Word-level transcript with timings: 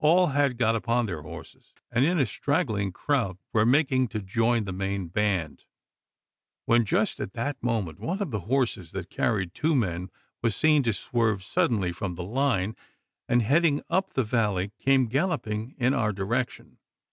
All 0.00 0.26
had 0.34 0.58
got 0.58 0.74
upon 0.74 1.06
their 1.06 1.22
horses, 1.22 1.72
and 1.92 2.04
in 2.04 2.18
a 2.18 2.26
straggling 2.26 2.90
crowd 2.90 3.38
were 3.52 3.64
making 3.64 4.08
to 4.08 4.18
join 4.20 4.64
the 4.64 4.72
main 4.72 5.06
band; 5.06 5.62
when, 6.64 6.84
just 6.84 7.20
at 7.20 7.34
that 7.34 7.62
moment, 7.62 8.00
one 8.00 8.20
of 8.20 8.32
the 8.32 8.40
horses 8.40 8.90
that 8.90 9.10
carried 9.10 9.54
two 9.54 9.76
men 9.76 10.10
was 10.42 10.56
seen 10.56 10.82
to 10.82 10.92
swerve 10.92 11.44
suddenly 11.44 11.92
from 11.92 12.16
the 12.16 12.24
line, 12.24 12.74
and, 13.28 13.42
heading 13.42 13.80
up 13.88 14.14
the 14.14 14.24
valley, 14.24 14.72
come 14.84 15.06
galloping 15.06 15.76
in 15.78 15.94
our 15.94 16.12
direction. 16.12 16.78